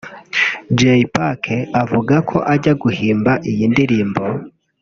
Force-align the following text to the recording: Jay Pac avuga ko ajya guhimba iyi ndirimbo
Jay 0.77 1.01
Pac 1.15 1.43
avuga 1.81 2.15
ko 2.29 2.37
ajya 2.53 2.73
guhimba 2.81 3.31
iyi 3.51 3.65
ndirimbo 3.71 4.23